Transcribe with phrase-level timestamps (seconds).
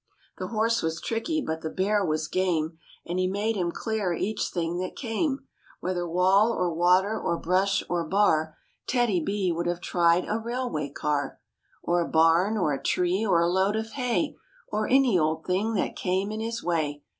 [0.39, 4.47] The horse was tricky, but the Bear was game And he made him clear each
[4.49, 5.45] thing that came,
[5.79, 8.57] Whether wall or water or brush or bar.
[8.87, 11.39] TEDDY—B would have tried a railway car
[11.83, 14.35] Or a bam or a tree or a load of hay
[14.69, 17.03] Or any old thing that came in his way.